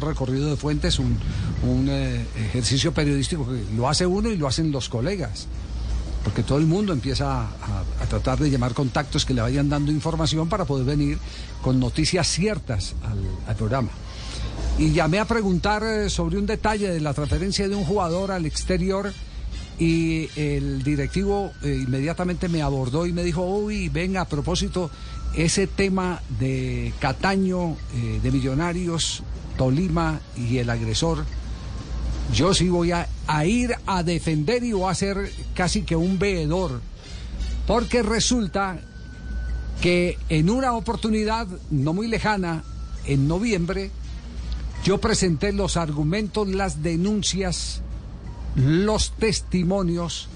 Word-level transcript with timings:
recorrido 0.00 0.50
de 0.50 0.56
fuentes, 0.56 0.98
un, 0.98 1.18
eh, 1.88 2.24
ejercicio 2.48 2.92
periodístico 2.92 3.46
que 3.46 3.62
lo 3.76 3.88
hace 3.88 4.06
uno 4.06 4.30
y 4.30 4.36
lo 4.36 4.46
hacen 4.46 4.72
los 4.72 4.88
colegas. 4.88 5.46
Porque 6.24 6.42
todo 6.42 6.58
el 6.58 6.66
mundo 6.66 6.92
empieza 6.92 7.42
a, 7.44 8.06
tratar 8.08 8.38
de 8.38 8.50
llamar 8.50 8.74
contactos 8.74 9.24
que 9.24 9.32
le 9.32 9.40
vayan 9.40 9.68
dando 9.68 9.90
información 9.90 10.48
para 10.48 10.64
poder 10.64 10.84
venir 10.84 11.18
con 11.62 11.78
noticias 11.80 12.26
ciertas 12.26 12.94
al, 13.04 13.18
al 13.46 13.56
programa. 13.56 13.90
Y 14.78 14.92
llamé 14.92 15.18
a 15.18 15.24
preguntar 15.24 15.82
eh, 15.82 16.10
sobre 16.10 16.38
un 16.38 16.46
detalle 16.46 16.90
de 16.90 17.00
la 17.00 17.14
transferencia 17.14 17.68
de 17.68 17.74
un 17.74 17.84
jugador 17.84 18.32
al 18.32 18.46
exterior 18.46 19.12
y 19.80 20.28
el 20.36 20.82
directivo 20.82 21.52
eh, 21.62 21.84
inmediatamente 21.86 22.48
me 22.48 22.60
abordó 22.60 23.06
y 23.06 23.12
me 23.12 23.24
dijo, 23.24 23.42
uy, 23.42 23.88
venga, 23.88 24.20
a 24.20 24.24
propósito, 24.26 24.90
ese 25.34 25.66
tema 25.66 26.22
de 26.38 26.92
Cataño, 27.00 27.76
eh, 27.94 28.20
de 28.22 28.30
Millonarios, 28.30 29.22
Tolima 29.56 30.20
y 30.36 30.58
el 30.58 30.70
agresor, 30.70 31.24
yo 32.32 32.54
sí 32.54 32.68
voy 32.68 32.92
a, 32.92 33.08
ir 33.44 33.74
a 33.86 34.02
defender 34.02 34.62
y 34.64 34.72
voy 34.72 34.90
a 34.90 34.94
ser 34.94 35.32
casi 35.54 35.82
que 35.82 35.96
un 35.96 36.18
veedor, 36.18 36.80
porque 37.66 38.02
resulta 38.02 38.78
que 39.80 40.18
en 40.28 40.50
una 40.50 40.72
oportunidad 40.72 41.46
no 41.70 41.92
muy 41.92 42.06
lejana, 42.06 42.62
en 43.06 43.26
noviembre, 43.26 43.90
yo 44.84 44.98
presenté 44.98 45.52
los 45.52 45.76
argumentos, 45.76 46.48
las 46.48 46.82
denuncias, 46.82 47.82
los 48.54 49.12
testimonios 49.12 50.28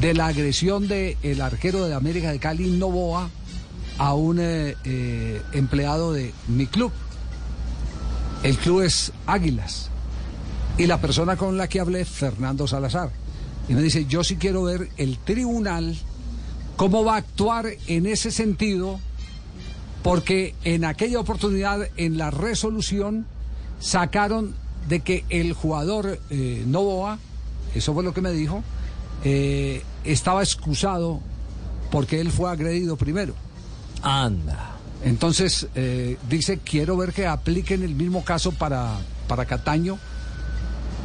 de 0.00 0.14
la 0.14 0.28
agresión 0.28 0.88
del 0.88 1.40
arquero 1.40 1.86
de 1.86 1.94
América 1.94 2.30
de 2.30 2.38
Cali, 2.38 2.70
Novoa, 2.70 3.30
a 3.98 4.14
un 4.14 4.38
eh, 4.40 4.76
eh, 4.84 5.42
empleado 5.52 6.12
de 6.12 6.32
mi 6.46 6.66
club. 6.66 6.92
El 8.42 8.56
club 8.56 8.82
es 8.82 9.12
Águilas. 9.26 9.90
Y 10.76 10.86
la 10.86 11.00
persona 11.00 11.36
con 11.36 11.56
la 11.56 11.68
que 11.68 11.80
hablé, 11.80 12.04
Fernando 12.04 12.66
Salazar. 12.68 13.10
Y 13.68 13.74
me 13.74 13.82
dice, 13.82 14.06
yo 14.06 14.22
sí 14.24 14.36
quiero 14.36 14.62
ver 14.62 14.88
el 14.96 15.18
tribunal, 15.18 15.96
cómo 16.76 17.04
va 17.04 17.14
a 17.14 17.18
actuar 17.18 17.66
en 17.86 18.06
ese 18.06 18.30
sentido, 18.30 19.00
porque 20.02 20.54
en 20.64 20.84
aquella 20.84 21.18
oportunidad, 21.18 21.88
en 21.96 22.16
la 22.16 22.30
resolución, 22.30 23.26
sacaron 23.80 24.54
de 24.88 25.00
que 25.00 25.24
el 25.28 25.52
jugador 25.52 26.18
eh, 26.30 26.64
Novoa, 26.66 27.18
eso 27.74 27.92
fue 27.92 28.02
lo 28.02 28.14
que 28.14 28.20
me 28.20 28.32
dijo, 28.32 28.62
eh, 29.24 29.82
estaba 30.04 30.42
excusado 30.42 31.20
porque 31.90 32.20
él 32.20 32.30
fue 32.30 32.50
agredido 32.50 32.96
primero. 32.96 33.34
Anda. 34.02 34.72
Entonces, 35.04 35.68
eh, 35.74 36.16
dice, 36.28 36.58
quiero 36.64 36.96
ver 36.96 37.12
que 37.12 37.26
apliquen 37.26 37.82
el 37.82 37.94
mismo 37.94 38.24
caso 38.24 38.52
para, 38.52 38.96
para 39.28 39.44
Cataño 39.44 39.98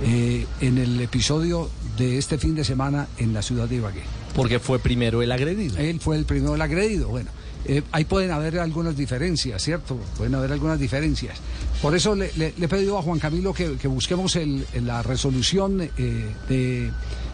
eh, 0.04 0.46
en 0.62 0.78
el 0.78 1.00
episodio 1.02 1.70
de 1.98 2.18
este 2.18 2.38
fin 2.38 2.56
de 2.56 2.64
semana 2.64 3.08
en 3.18 3.34
la 3.34 3.42
ciudad 3.42 3.68
de 3.68 3.76
Ibagué. 3.76 4.02
Porque 4.36 4.60
fue 4.60 4.80
primero 4.80 5.22
el 5.22 5.32
agredido. 5.32 5.78
Él 5.78 6.00
fue 6.00 6.18
el 6.18 6.26
primero 6.26 6.56
el 6.56 6.62
agredido. 6.62 7.10
Bueno, 7.10 7.30
eh, 7.66 7.84
ahí 7.92 8.04
pueden 8.06 8.32
haber 8.32 8.58
algunas 8.60 8.98
diferencias, 8.98 9.62
¿cierto? 9.62 9.96
Pueden 10.18 10.34
haber 10.34 10.52
algunas 10.52 10.80
diferencias. 10.80 11.38
Por 11.82 11.96
eso 11.96 12.16
le, 12.16 12.32
le- 12.36 12.54
le 12.58 12.66
he 12.66 12.68
pedido 12.68 12.98
a 12.98 13.04
Juan 13.04 13.20
Camilo 13.20 13.54
que, 13.54 13.76
que 13.78 13.88
busquemos 13.88 14.36
el- 14.36 14.66
la 14.82 15.04
resolución 15.04 15.78
de 15.78 16.92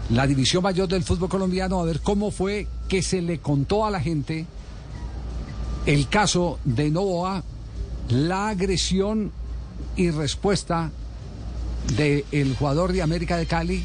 la 0.09 0.27
División 0.27 0.61
Mayor 0.63 0.89
del 0.89 1.03
Fútbol 1.03 1.29
Colombiano, 1.29 1.79
a 1.79 1.85
ver 1.85 2.01
cómo 2.01 2.31
fue 2.31 2.67
que 2.89 3.01
se 3.01 3.21
le 3.21 3.37
contó 3.39 3.85
a 3.85 3.91
la 3.91 4.01
gente 4.01 4.45
el 5.89 6.07
caso 6.07 6.59
de 6.65 6.91
Novoa, 6.91 7.43
la 8.09 8.49
agresión 8.49 9.31
y 9.95 10.11
respuesta 10.11 10.91
del 11.97 12.55
jugador 12.59 12.93
de 12.93 13.01
América 13.01 13.37
de 13.37 13.47
Cali 13.47 13.83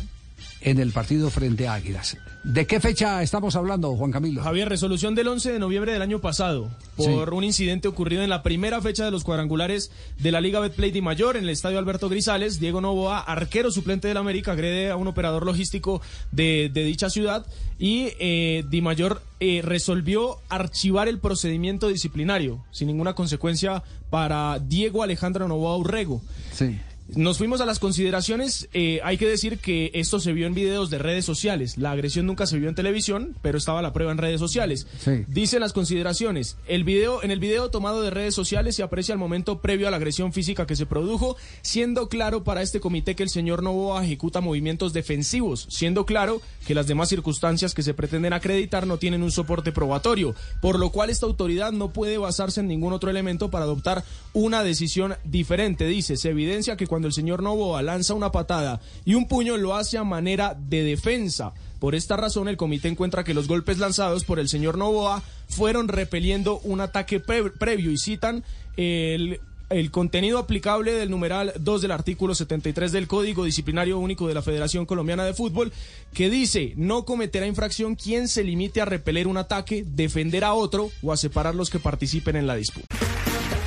en 0.64 0.78
el 0.80 0.92
partido 0.92 1.30
frente 1.30 1.69
a 1.69 1.75
Águilas. 1.75 2.16
¿De 2.42 2.66
qué 2.66 2.80
fecha 2.80 3.22
estamos 3.22 3.54
hablando, 3.56 3.94
Juan 3.97 4.10
Camilo? 4.10 4.42
Javier, 4.42 4.69
resolución 4.69 5.14
del 5.14 5.28
11 5.28 5.52
de 5.52 5.58
noviembre 5.58 5.92
del 5.92 6.02
año 6.02 6.20
pasado 6.20 6.70
por 6.97 7.28
Sí. 7.30 7.34
un 7.36 7.44
incidente 7.44 7.86
ocurrido 7.88 8.22
en 8.22 8.30
la 8.30 8.42
primera 8.42 8.80
fecha 8.82 9.04
de 9.04 9.10
los 9.10 9.25
cuadrangulares 9.25 9.91
de 10.19 10.30
la 10.32 10.41
Liga 10.41 10.60
Betplay 10.60 10.91
Di 10.91 11.00
Mayor 11.02 11.36
en 11.36 11.44
el 11.44 11.50
estadio 11.50 11.78
Alberto 11.78 12.08
Grisales. 12.08 12.60
Diego 12.60 12.80
Novoa, 12.80 13.20
arquero 13.20 13.70
suplente 13.70 14.08
del 14.08 14.16
América, 14.16 14.52
agrede 14.52 14.91
a 14.91 14.97
un 14.97 15.06
operador 15.06 15.47
logístico 15.47 16.00
de, 16.32 16.70
de 16.72 16.84
dicha 16.84 17.08
ciudad 17.10 17.46
y 17.78 18.08
eh, 18.19 18.64
Di 18.69 18.81
Mayor 18.82 19.22
eh, 19.41 19.60
resolvió 19.62 20.38
archivar 20.48 21.08
el 21.08 21.19
procedimiento 21.19 21.88
disciplinario 21.88 22.64
sin 22.70 22.88
ninguna 22.88 23.14
consecuencia 23.14 23.82
para 24.10 24.58
Diego 24.60 25.02
Alejandro 25.02 25.46
Novoa 25.48 25.76
Urrego. 25.76 26.22
Sí. 26.52 26.78
Nos 27.09 27.38
fuimos 27.38 27.60
a 27.60 27.66
las 27.66 27.78
consideraciones. 27.78 28.69
eh, 28.72 29.00
hay 29.04 29.19
que 29.19 29.28
decir 29.28 29.59
que 29.59 29.91
esto 29.94 30.20
se 30.20 30.32
vio 30.32 30.47
en 30.47 30.54
videos 30.54 30.88
de 30.91 30.98
redes 30.98 31.25
sociales. 31.25 31.76
La 31.76 31.91
agresión 31.91 32.26
nunca 32.26 32.47
se 32.47 32.59
vio 32.59 32.69
en 32.69 32.75
televisión, 32.75 33.37
pero 33.42 33.59
estaba 33.59 33.82
la 33.82 33.92
prueba 33.92 34.10
en 34.10 34.19
redes 34.19 34.41
sociales. 34.41 34.87
Sí. 34.98 35.25
Dicen 35.28 35.60
las 35.60 35.72
consideraciones. 35.72 36.56
El 36.66 36.82
video, 36.82 37.22
en 37.22 37.31
el 37.31 37.41
video 37.41 37.70
tomado 37.70 38.03
de 38.03 38.10
redes 38.10 38.34
sociales 38.34 38.76
se 38.76 38.82
aprecia 38.82 39.12
el 39.12 39.19
momento 39.19 39.60
previo 39.60 39.87
a 39.87 39.91
la 39.91 39.98
agresión 39.98 40.32
física 40.32 40.66
que 40.66 40.76
se 40.76 40.87
produjo, 40.87 41.37
siendo 41.62 42.09
claro 42.09 42.43
para 42.43 42.62
este 42.62 42.81
comité 42.81 43.14
que 43.14 43.22
el 43.22 43.31
señor 43.31 43.62
Novoa 43.62 44.04
ejecuta 44.04 44.41
movimientos 44.41 44.93
defensivos, 44.93 45.66
siendo 45.70 46.06
claro 46.06 46.41
que 46.66 46.75
las 46.75 46.87
demás 46.87 47.10
circunstancias 47.10 47.75
que 47.75 47.82
se 47.82 47.94
pretenden 47.94 48.32
acreditar 48.32 48.87
no 48.87 48.97
tienen 48.97 49.22
un 49.22 49.31
soporte 49.31 49.72
probatorio, 49.72 50.34
por 50.62 50.78
lo 50.78 50.91
cual 50.91 51.10
esta 51.10 51.26
autoridad 51.26 51.72
no 51.72 51.93
puede 51.93 52.19
basarse 52.19 52.60
en 52.60 52.69
ningún 52.69 52.93
otro 52.93 53.10
elemento 53.10 53.50
para 53.50 53.66
adoptar 53.66 54.04
una 54.32 54.64
decisión 54.64 55.14
diferente. 55.25 55.87
Dice, 55.87 56.16
se 56.16 56.31
evidencia 56.31 56.76
que 56.76 56.87
cuando 56.94 57.09
el 57.09 57.12
señor 57.12 57.43
Novoa 57.43 57.82
lanza 57.82 58.15
una 58.15 58.31
patada 58.31 58.81
y 59.05 59.15
un 59.15 59.27
puño 59.27 59.56
lo 59.56 59.75
hace 59.75 59.99
a 59.99 60.05
manera 60.05 60.56
de 60.69 60.84
defensa. 60.84 61.53
Por 61.81 61.97
esta 61.97 62.16
razón, 62.16 62.47
el 62.47 62.56
comité 62.56 62.87
encuentra 62.87 63.25
que 63.25 63.34
los 63.34 63.49
golpes 63.49 63.78
lanzados 63.78 64.22
por 64.22 64.38
el 64.38 64.49
señor 64.49 64.78
Novoa 64.78 65.25
fueron 65.49 65.88
repeliendo 65.88 66.60
un 66.62 66.81
ataque 66.81 67.19
pre- 67.19 67.50
previo 67.50 67.91
y 67.91 67.99
citan 67.99 68.44
el, 68.77 69.41
el 69.71 69.91
contenido 69.91 70.38
aplicable 70.38 70.93
del 70.93 71.10
numeral 71.10 71.53
2 71.59 71.82
del 71.82 71.91
artículo 71.91 72.32
73 72.37 72.93
del 72.93 73.09
Código 73.09 73.43
Disciplinario 73.44 73.99
Único 73.99 74.28
de 74.28 74.34
la 74.34 74.43
Federación 74.43 74.87
Colombiana 74.87 75.25
de 75.25 75.34
Fútbol, 75.34 75.72
que 76.12 76.31
dice 76.31 76.75
no 76.76 77.05
cometerá 77.05 77.49
infracción 77.49 77.97
quien 77.97 78.28
se 78.28 78.44
limite 78.44 78.81
a 78.81 78.84
repeler 78.84 79.26
un 79.26 79.37
ataque, 79.37 79.84
defender 79.84 80.44
a 80.44 80.55
otro 80.55 80.93
o 81.03 81.12
a 81.12 81.16
separar 81.16 81.56
los 81.56 81.71
que 81.71 81.81
participen 81.81 82.37
en 82.37 82.47
la 82.47 82.55
disputa. 82.55 82.87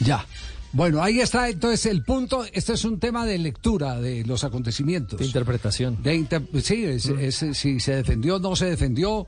Ya. 0.00 0.24
Bueno, 0.72 1.02
ahí 1.02 1.20
está 1.20 1.48
entonces 1.48 1.86
el 1.86 2.02
punto. 2.02 2.44
Este 2.52 2.74
es 2.74 2.84
un 2.84 2.98
tema 3.00 3.24
de 3.24 3.38
lectura 3.38 3.98
de 4.00 4.24
los 4.24 4.44
acontecimientos. 4.44 5.18
De 5.18 5.24
interpretación. 5.24 6.02
De 6.02 6.14
inter- 6.14 6.42
sí, 6.62 6.84
es- 6.84 7.06
es- 7.06 7.56
si 7.56 7.80
se 7.80 7.94
defendió 7.96 8.36
o 8.36 8.38
no 8.38 8.54
se 8.56 8.66
defendió. 8.66 9.26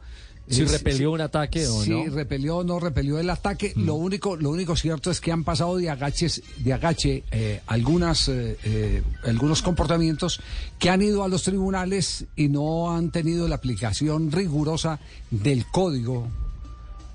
Si 0.51 0.65
repelió 0.65 1.13
un 1.13 1.21
ataque 1.21 1.67
o 1.67 1.83
si 1.83 1.91
no. 1.91 2.07
Mm. 2.07 2.15
repelió 2.15 2.57
o 2.59 2.65
no 2.65 2.81
repelió 2.81 3.19
el 3.19 3.29
ataque. 3.29 3.75
Lo 3.77 3.95
único, 3.97 4.35
lo 4.37 4.49
único 4.51 4.77
cierto 4.77 5.11
es 5.11 5.21
que 5.21 5.31
han 5.31 5.45
pasado 5.45 5.77
de 5.77 5.91
agaches, 5.91 6.43
de 6.59 6.73
agache 6.73 7.23
eh, 7.31 7.61
algunas, 7.67 8.29
eh, 8.31 8.57
eh, 8.65 9.03
algunos 9.25 9.61
comportamientos 9.61 10.41
que 10.79 10.89
han 10.89 11.03
ido 11.03 11.23
a 11.23 11.29
los 11.29 11.43
tribunales 11.43 12.25
y 12.35 12.49
no 12.49 12.95
han 12.95 13.11
tenido 13.11 13.47
la 13.47 13.57
aplicación 13.57 14.33
rigurosa 14.33 15.01
del 15.31 15.67
código 15.67 16.29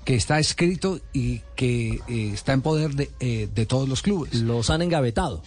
que 0.04 0.14
está 0.14 0.38
escrito 0.38 1.00
y 1.14 1.40
que 1.56 2.00
eh, 2.08 2.30
está 2.34 2.52
en 2.52 2.60
poder 2.60 2.94
de, 2.94 3.10
eh, 3.20 3.48
de 3.54 3.64
todos 3.66 3.88
los 3.88 4.02
clubes. 4.02 4.34
Los 4.34 4.68
han 4.68 4.82
engavetado. 4.82 5.42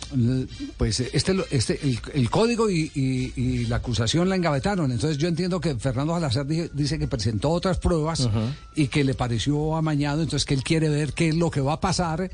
Pues 0.77 0.99
este, 0.99 1.35
este 1.51 1.79
el, 1.83 1.99
el 2.13 2.29
código 2.29 2.69
y, 2.69 2.91
y- 2.95 3.33
y 3.35 3.65
la 3.67 3.75
acusación 3.77 4.29
la 4.29 4.35
engavetaron. 4.35 4.91
Entonces 4.91 5.17
yo 5.19 5.27
entiendo 5.27 5.59
que 5.61 5.75
Fernando 5.75 6.13
Salazar 6.15 6.47
dice, 6.47 6.71
dice 6.73 6.97
que 6.97 7.07
presentó 7.07 7.51
otras 7.51 7.77
pruebas 7.77 8.29
y 8.75 8.87
que 8.87 9.03
le 9.03 9.13
pareció 9.13 9.75
amañado, 9.75 10.23
entonces 10.23 10.45
que 10.45 10.55
él 10.55 10.63
quiere 10.63 10.89
ver 10.89 11.13
qué 11.13 11.29
es 11.29 11.35
lo 11.35 11.51
que 11.51 11.61
va 11.61 11.73
a 11.73 11.79
pasar 11.79 12.31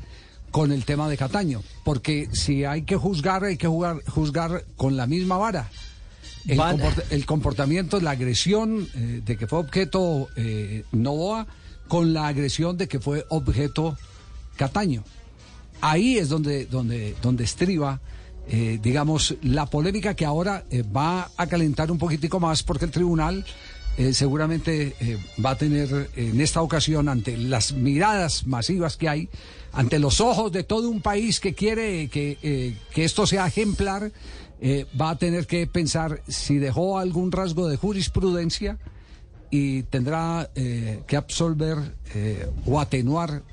con 0.50 0.72
el 0.72 0.84
tema 0.84 1.08
de 1.10 1.16
Cataño. 1.16 1.62
Porque 1.84 2.28
si 2.32 2.64
hay 2.64 2.82
que 2.82 2.96
juzgar, 2.96 3.44
hay 3.44 3.56
que 3.58 3.66
jugar, 3.66 4.02
juzgar 4.06 4.64
con 4.76 4.96
la 4.96 5.06
misma 5.06 5.36
vara. 5.36 5.68
El, 6.46 6.58
Van- 6.58 6.78
el 7.10 7.26
comportamiento, 7.26 8.00
la 8.00 8.12
agresión 8.12 8.86
eh, 8.94 9.20
de 9.24 9.36
que 9.36 9.46
fue 9.46 9.58
objeto 9.58 10.28
eh, 10.36 10.84
Novoa 10.92 11.46
con 11.88 12.12
la 12.12 12.28
agresión 12.28 12.76
de 12.76 12.88
que 12.88 13.00
fue 13.00 13.24
objeto 13.28 13.96
Cataño. 14.56 15.04
Ahí 15.80 16.16
es 16.18 16.28
donde, 16.28 16.66
donde, 16.66 17.14
donde 17.20 17.44
estriba, 17.44 18.00
eh, 18.48 18.78
digamos, 18.82 19.36
la 19.42 19.66
polémica 19.66 20.14
que 20.14 20.24
ahora 20.24 20.64
eh, 20.70 20.82
va 20.82 21.30
a 21.36 21.46
calentar 21.46 21.90
un 21.90 21.98
poquitico 21.98 22.40
más 22.40 22.62
porque 22.62 22.84
el 22.84 22.90
tribunal 22.90 23.44
eh, 23.96 24.12
seguramente 24.12 24.94
va 25.44 25.50
a 25.50 25.58
tener 25.58 26.10
en 26.16 26.40
esta 26.40 26.62
ocasión, 26.62 27.08
ante 27.08 27.36
las 27.36 27.72
miradas 27.72 28.46
masivas 28.46 28.96
que 28.96 29.08
hay, 29.08 29.28
ante 29.72 29.98
los 29.98 30.20
ojos 30.20 30.50
de 30.52 30.64
todo 30.64 30.90
un 30.90 31.00
país 31.00 31.38
que 31.38 31.54
quiere 31.54 32.08
que, 32.08 32.74
que 32.92 33.04
esto 33.04 33.26
sea 33.26 33.46
ejemplar, 33.46 34.10
va 35.00 35.10
a 35.10 35.18
tener 35.18 35.46
que 35.46 35.66
pensar 35.66 36.22
si 36.26 36.58
dejó 36.58 36.98
algún 36.98 37.30
rasgo 37.30 37.68
de 37.68 37.76
jurisprudencia 37.76 38.78
y 39.54 39.84
tendrá 39.84 40.50
eh, 40.56 41.04
que 41.06 41.16
absolver 41.16 41.78
eh, 42.12 42.50
o 42.66 42.80
atenuar 42.80 43.44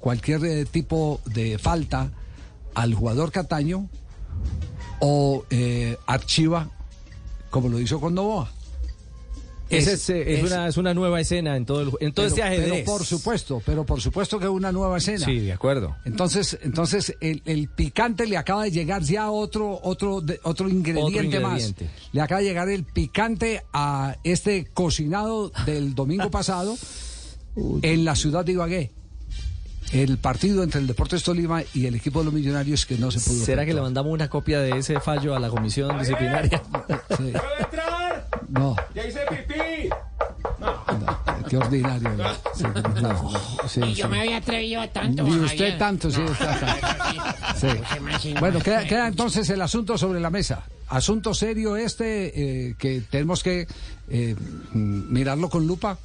cualquier 0.00 0.42
eh, 0.46 0.64
tipo 0.64 1.20
de 1.26 1.58
falta 1.58 2.10
al 2.72 2.94
jugador 2.94 3.30
Cataño 3.30 3.90
o 5.00 5.44
archiva 6.06 6.70
como 7.50 7.68
lo 7.68 7.78
hizo 7.78 8.00
con 8.00 8.14
Novoa. 8.14 8.50
Esa 9.70 9.92
Es- 9.92 10.00
es, 10.02 10.10
eh, 10.10 10.34
es 10.34 10.38
es- 10.44 10.50
una, 10.52 10.68
es 10.68 10.76
una 10.76 10.94
nueva 10.94 11.20
escena 11.20 11.56
en 11.56 11.64
todo, 11.64 11.80
el, 11.80 11.88
en 12.00 12.12
todo 12.12 12.26
pero, 12.26 12.28
este 12.28 12.42
ajedrez. 12.42 12.70
pero 12.72 12.84
por 12.84 13.04
supuesto, 13.06 13.62
pero 13.64 13.86
por 13.86 14.00
supuesto 14.00 14.38
que 14.38 14.46
es 14.46 14.50
una 14.50 14.72
nueva 14.72 14.98
escena. 14.98 15.24
Sí, 15.24 15.38
de 15.38 15.52
acuerdo. 15.52 15.96
Entonces, 16.04 16.58
entonces 16.62 17.14
el, 17.20 17.42
el 17.46 17.68
picante 17.68 18.26
le 18.26 18.36
acaba 18.36 18.64
de 18.64 18.72
llegar 18.72 19.02
ya 19.02 19.30
otro 19.30 19.78
otro 19.82 20.20
de- 20.20 20.40
otro 20.42 20.68
ingrediente, 20.68 21.22
ingrediente. 21.24 21.84
más. 21.84 21.92
Le 22.12 22.20
acaba 22.20 22.40
de 22.40 22.46
llegar 22.48 22.68
el 22.68 22.84
picante 22.84 23.62
a 23.72 24.16
este 24.24 24.66
cocinado 24.74 25.52
del 25.66 25.94
domingo 25.94 26.30
pasado 26.32 26.76
en 27.82 28.04
la 28.04 28.14
ciudad 28.16 28.44
de 28.44 28.52
Ibagué. 28.52 28.90
El 29.92 30.18
partido 30.18 30.62
entre 30.62 30.80
el 30.80 30.86
Deportes 30.86 31.24
Tolima 31.24 31.64
y 31.74 31.86
el 31.86 31.96
equipo 31.96 32.20
de 32.20 32.26
los 32.26 32.34
Millonarios 32.34 32.86
que 32.86 32.96
no 32.96 33.10
se 33.10 33.18
pudo. 33.18 33.44
¿Será 33.44 33.66
que 33.66 33.74
le 33.74 33.80
mandamos 33.80 34.12
una 34.12 34.28
copia 34.30 34.60
de 34.60 34.78
ese 34.78 35.00
fallo 35.00 35.34
a 35.34 35.40
la 35.40 35.48
comisión 35.48 35.98
disciplinaria? 35.98 36.62
Sí. 37.18 37.32
No. 38.50 38.76
¡Ya 38.94 39.06
hice 39.06 39.20
pipí! 39.30 39.88
No, 40.58 40.84
qué 41.48 41.56
ordinario. 41.56 42.10
¿no? 42.10 42.34
Sí, 42.54 42.64
no, 43.00 43.68
sí, 43.68 43.80
Y 43.80 43.94
sí. 43.94 43.94
yo 43.94 44.08
me 44.08 44.20
había 44.20 44.38
atrevido 44.38 44.88
tanto. 44.90 45.22
Ni 45.22 45.30
Javier. 45.30 45.44
usted 45.46 45.78
tanto, 45.78 46.10
sí, 46.10 46.20
No, 46.20 46.32
está 46.32 48.00
más 48.00 48.24
y 48.24 48.34
Bueno, 48.34 48.60
queda 48.60 49.06
entonces 49.08 49.48
el 49.50 49.62
asunto 49.62 49.96
sobre 49.96 50.20
la 50.20 50.30
mesa. 50.30 50.64
Asunto 50.88 51.34
serio 51.34 51.76
este 51.76 52.68
eh, 52.68 52.74
que 52.76 53.02
tenemos 53.08 53.42
que 53.44 53.68
eh, 54.08 54.34
mm, 54.72 55.12
mirarlo 55.12 55.48
con 55.48 55.66
lupa. 55.66 55.96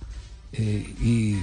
Eh, 0.57 0.93
y 1.01 1.35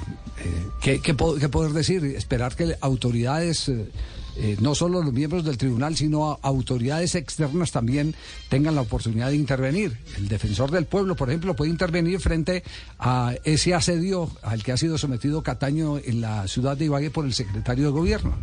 ¿qué, 0.81 1.01
qué 1.01 1.15
qué 1.15 1.49
poder 1.49 1.73
decir, 1.73 2.05
esperar 2.05 2.57
que 2.57 2.77
autoridades, 2.81 3.69
eh, 3.69 3.91
eh, 4.37 4.57
no 4.61 4.75
solo 4.75 5.03
los 5.03 5.13
miembros 5.13 5.45
del 5.45 5.59
tribunal, 5.59 5.97
sino 5.97 6.39
autoridades 6.43 7.15
externas 7.15 7.71
también 7.73 8.15
tengan 8.49 8.75
la 8.75 8.81
oportunidad 8.81 9.29
de 9.29 9.37
intervenir. 9.37 9.99
El 10.17 10.29
defensor 10.29 10.71
del 10.71 10.87
pueblo, 10.87 11.15
por 11.17 11.29
ejemplo, 11.29 11.55
puede 11.55 11.71
intervenir 11.71 12.21
frente 12.21 12.63
a 12.99 13.35
ese 13.45 13.75
asedio 13.75 14.31
al 14.43 14.63
que 14.63 14.73
ha 14.73 14.77
sido 14.79 14.97
sometido 14.97 15.43
Cataño 15.43 15.99
en 15.99 16.23
la 16.23 16.49
ciudad 16.49 16.77
de 16.77 16.87
Ibagué 16.87 17.11
por 17.11 17.27
el 17.27 17.35
secretario 17.35 17.85
de 17.87 17.91
gobierno. 17.91 18.35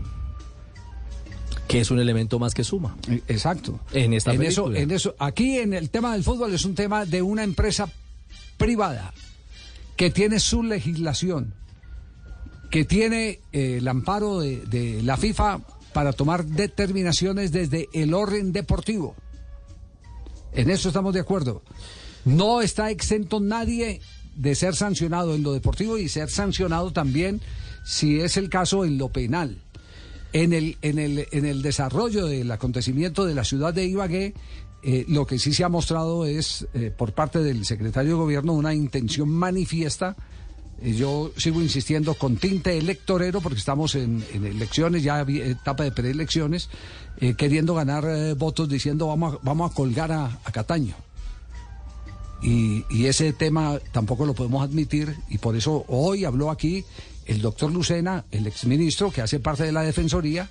que 1.68 1.80
es 1.81 1.92
un 1.92 2.00
elemento 2.00 2.39
más 2.39 2.54
que 2.56 2.63
suma. 2.63 2.95
Eh, 3.07 3.21
Exacto. 3.27 3.80
En 3.92 4.13
esta 4.13 4.33
eso, 4.33 4.63
película. 4.66 4.80
en 4.80 4.92
eso, 4.92 5.16
aquí 5.19 5.57
en 5.60 5.74
el 5.74 5.92
tema 5.92 6.13
del 6.13 6.24
fútbol 6.24 6.51
es 6.54 6.66
un 6.66 6.74
tema 6.74 7.06
de 7.06 7.21
una 7.21 7.44
empresa 7.44 7.88
privada 8.57 9.13
que 9.99 10.09
tiene 10.09 10.39
su 10.39 10.63
legislación, 10.63 11.53
que 12.71 12.85
tiene 12.85 13.41
eh, 13.51 13.79
el 13.79 13.87
amparo 13.89 14.39
de, 14.39 14.65
de 14.67 15.03
la 15.03 15.17
FIFA 15.17 15.59
para 15.91 16.13
tomar 16.13 16.45
determinaciones 16.45 17.51
desde 17.51 17.89
el 17.91 18.13
orden 18.13 18.53
deportivo. 18.53 19.13
En 20.53 20.69
eso 20.69 20.87
estamos 20.87 21.13
de 21.13 21.19
acuerdo. 21.19 21.63
No 22.23 22.61
está 22.61 22.91
exento 22.91 23.41
nadie 23.41 23.99
de 24.37 24.55
ser 24.55 24.73
sancionado 24.73 25.35
en 25.35 25.43
lo 25.43 25.51
deportivo 25.51 25.97
y 25.97 26.07
ser 26.07 26.29
sancionado 26.29 26.93
también, 26.93 27.41
si 27.83 28.21
es 28.21 28.37
el 28.37 28.47
caso, 28.47 28.85
en 28.85 28.97
lo 28.97 29.09
penal. 29.09 29.57
En 30.31 30.53
el, 30.53 30.77
en 30.81 30.97
el, 30.97 31.27
en 31.33 31.45
el 31.45 31.61
desarrollo 31.61 32.25
del 32.25 32.49
acontecimiento 32.51 33.25
de 33.25 33.35
la 33.35 33.43
ciudad 33.43 33.73
de 33.73 33.83
Ibagué, 33.83 34.33
eh, 34.81 35.05
lo 35.07 35.25
que 35.25 35.39
sí 35.39 35.53
se 35.53 35.63
ha 35.63 35.69
mostrado 35.69 36.25
es, 36.25 36.67
eh, 36.73 36.91
por 36.95 37.11
parte 37.11 37.39
del 37.39 37.65
secretario 37.65 38.11
de 38.11 38.17
gobierno, 38.17 38.53
una 38.53 38.73
intención 38.73 39.29
manifiesta. 39.29 40.15
eh, 40.81 40.93
yo 40.93 41.31
sigo 41.35 41.61
insistiendo 41.61 42.13
con 42.13 42.37
tinte 42.37 42.77
electorero, 42.77 43.41
porque 43.41 43.59
estamos 43.59 43.95
en, 43.95 44.23
elecciones, 44.33 45.03
ya 45.03 45.21
etapa 45.21 45.83
de 45.83 45.91
preelecciones, 45.91 46.69
queriendo 47.37 47.75
ganar 47.75 48.35
votos 48.35 48.69
diciendo 48.69 49.07
vamos 49.07 49.33
a, 49.33 49.39
vamos 49.41 49.69
a 49.69 49.73
colgar 49.75 50.11
a, 50.13 50.39
a 50.45 50.51
Cataño. 50.53 50.95
Y, 52.41 52.85
y 52.89 53.07
ese 53.07 53.33
tema 53.33 53.77
tampoco 53.91 54.25
lo 54.25 54.33
podemos 54.33 54.63
admitir 54.63 55.13
y 55.27 55.37
por 55.39 55.57
eso 55.57 55.83
hoy 55.89 56.23
habló 56.23 56.49
aquí 56.49 56.85
el 57.25 57.41
doctor 57.41 57.73
Lucena, 57.73 58.23
el 58.31 58.47
exministro 58.47 59.11
que 59.11 59.21
hace 59.21 59.41
parte 59.41 59.63
de 59.65 59.73
la 59.73 59.81
Defensoría, 59.81 60.49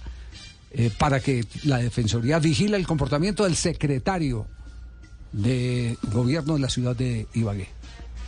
eh, 0.73 0.91
para 0.99 1.21
que 1.21 1.45
la 1.65 1.79
Defensoría 1.79 2.39
vigile 2.39 2.77
el 2.77 2.87
comportamiento 2.87 3.45
del 3.45 3.57
secretario 3.57 4.47
de 5.33 5.97
gobierno 6.13 6.55
de 6.55 6.61
la 6.61 6.69
ciudad 6.71 6.97
de 6.97 7.27
Ibagué. 7.35 7.69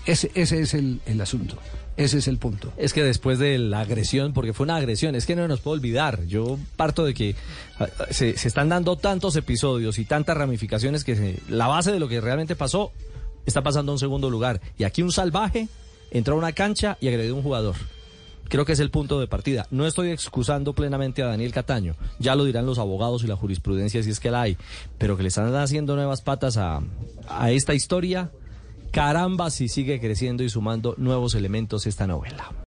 Ese, 0.07 0.31
es 0.35 0.53
el, 0.75 1.01
asunto, 1.21 1.59
ese 1.97 2.19
es 2.19 2.27
el 2.29 2.39
punto. 2.39 2.73
Es 2.79 2.93
que 2.93 3.05
después 3.05 3.39
de 3.39 3.59
la 3.59 3.81
agresión, 3.81 4.33
porque 4.33 4.53
fue 4.55 4.65
una 4.65 4.77
agresión, 4.77 5.15
es 5.15 5.27
que 5.27 5.37
no 5.37 5.47
nos 5.47 5.61
puedo 5.61 5.75
olvidar. 5.77 6.25
Yo 6.27 6.59
parto 6.77 7.05
de 7.05 7.15
que 7.15 7.37
ah, 7.79 7.87
ah, 7.99 8.07
se, 8.11 8.37
se 8.37 8.49
están 8.49 8.71
dando 8.71 8.97
tantos 8.97 9.37
episodios 9.37 9.99
y 9.99 10.05
tantas 10.07 10.37
ramificaciones 10.37 11.05
que 11.05 11.17
se- 11.17 11.39
la 11.49 11.67
base 11.69 11.93
de 11.93 12.01
lo 12.01 12.09
que 12.09 12.21
realmente 12.21 12.57
pasó 12.57 12.93
está 13.47 13.63
pasando 13.63 13.93
a 13.93 13.95
un 13.95 13.99
segundo 13.99 14.31
lugar. 14.31 14.61
Y 14.79 14.85
aquí 14.85 15.03
un 15.03 15.13
salvaje 15.13 15.69
entró 16.11 16.35
a 16.35 16.39
una 16.39 16.53
cancha 16.53 16.97
y 17.01 17.09
agredió 17.09 17.35
a 17.35 17.37
un 17.37 17.43
jugador. 17.43 17.77
Creo 18.51 18.65
que 18.65 18.73
es 18.73 18.81
el 18.81 18.91
punto 18.91 19.21
de 19.21 19.29
partida. 19.29 19.69
No 19.71 19.87
estoy 19.87 20.11
excusando 20.11 20.73
plenamente 20.73 21.23
a 21.23 21.27
Daniel 21.27 21.53
Cataño. 21.53 21.95
Ya 22.19 22.35
lo 22.35 22.45
dirán 22.45 22.67
los 22.67 22.81
abogados 22.81 23.23
y 23.23 23.29
la 23.29 23.37
jurisprudencia 23.37 24.03
si 24.03 24.11
es 24.11 24.19
que 24.19 24.33
la 24.33 24.43
hay. 24.43 24.57
Pero 24.99 25.17
que 25.17 25.23
le 25.23 25.29
están 25.29 25.55
haciendo 25.55 25.95
nuevas 25.95 26.21
patas 26.21 26.57
a, 26.57 26.83
a 27.29 27.53
esta 27.53 27.75
historia. 27.75 28.33
Caramba 28.91 29.51
si 29.51 29.69
sigue 29.69 30.01
creciendo 30.01 30.43
y 30.43 30.51
sumando 30.51 30.97
nuevos 30.99 31.37
elementos 31.37 31.87
esta 31.87 32.09
novela. 32.09 32.51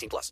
18 0.00 0.08
plus. 0.08 0.28